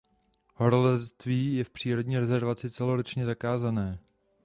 Horolezectví 0.55 1.55
je 1.55 1.63
v 1.63 1.69
přírodní 1.69 2.19
rezervaci 2.19 2.69
celoročně 2.69 3.25
zakázané. 3.25 3.99